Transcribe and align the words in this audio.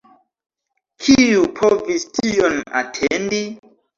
Kiu 1.07 1.43
povis 1.59 2.07
tion 2.17 2.57
atendi! 2.83 3.45